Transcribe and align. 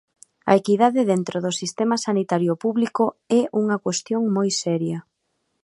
A 0.51 0.53
equidade 0.59 1.01
dentro 1.11 1.37
do 1.45 1.51
sistema 1.61 1.97
sanitario 2.05 2.53
público 2.63 3.03
é 3.39 3.41
unha 3.61 3.77
cuestión 3.85 4.21
moi 4.35 4.49
seria. 4.63 4.99